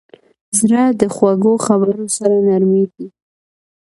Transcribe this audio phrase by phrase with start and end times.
[0.59, 3.07] زړه د خوږو خبرو سره نرمېږي.